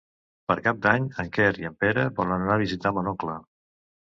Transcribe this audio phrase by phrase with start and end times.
[0.51, 3.37] Per Cap d'Any en Quer i en Pere volen anar a visitar mon oncle.